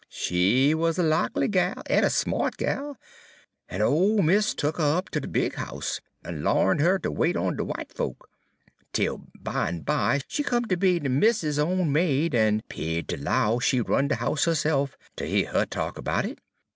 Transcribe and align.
She 0.09 0.73
wuz 0.73 0.93
a 0.97 1.03
lackly 1.03 1.47
gal 1.47 1.83
en 1.87 2.03
a 2.03 2.09
smart 2.09 2.57
gal, 2.57 2.97
en 3.69 3.83
ole 3.83 4.23
mis' 4.23 4.55
tuk 4.55 4.77
her 4.77 4.97
up 4.97 5.11
ter 5.11 5.19
de 5.19 5.27
big 5.27 5.53
house, 5.53 6.01
en 6.25 6.41
l'arnt 6.43 6.81
her 6.81 6.97
ter 6.97 7.11
wait 7.11 7.37
on 7.37 7.55
de 7.55 7.63
w'ite 7.63 7.93
folks, 7.93 8.27
'tel 8.93 9.27
bimeby 9.43 10.23
she 10.27 10.41
come 10.41 10.65
ter 10.65 10.75
be 10.77 10.99
mis's 11.01 11.59
own 11.59 11.91
maid, 11.91 12.33
en 12.33 12.63
'peared 12.67 13.09
ter 13.09 13.17
'low 13.17 13.59
she 13.59 13.79
run 13.79 14.07
de 14.07 14.15
house 14.15 14.45
herse'f, 14.45 14.97
ter 15.15 15.25
heah 15.25 15.51
her 15.51 15.67
talk 15.67 15.99
erbout 15.99 16.25
it. 16.25 16.39